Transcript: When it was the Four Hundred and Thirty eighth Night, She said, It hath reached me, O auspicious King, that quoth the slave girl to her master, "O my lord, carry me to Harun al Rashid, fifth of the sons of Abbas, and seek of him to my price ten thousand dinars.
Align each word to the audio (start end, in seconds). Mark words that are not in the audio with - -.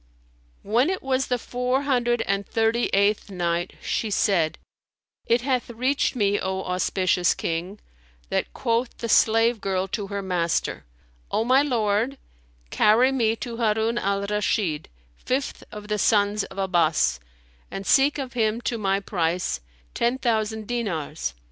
When 0.63 0.89
it 0.89 1.03
was 1.03 1.27
the 1.27 1.37
Four 1.37 1.83
Hundred 1.83 2.23
and 2.23 2.43
Thirty 2.43 2.87
eighth 2.87 3.29
Night, 3.29 3.73
She 3.83 4.09
said, 4.09 4.57
It 5.27 5.41
hath 5.41 5.69
reached 5.69 6.15
me, 6.15 6.39
O 6.39 6.63
auspicious 6.63 7.35
King, 7.35 7.77
that 8.29 8.51
quoth 8.51 8.97
the 8.97 9.07
slave 9.07 9.61
girl 9.61 9.87
to 9.89 10.07
her 10.07 10.23
master, 10.23 10.85
"O 11.29 11.43
my 11.45 11.61
lord, 11.61 12.17
carry 12.71 13.11
me 13.11 13.35
to 13.45 13.57
Harun 13.57 13.99
al 13.99 14.23
Rashid, 14.25 14.89
fifth 15.17 15.63
of 15.71 15.87
the 15.87 15.99
sons 15.99 16.45
of 16.45 16.57
Abbas, 16.57 17.19
and 17.69 17.85
seek 17.85 18.17
of 18.17 18.33
him 18.33 18.59
to 18.61 18.79
my 18.79 18.99
price 18.99 19.59
ten 19.93 20.17
thousand 20.17 20.67
dinars. 20.67 21.35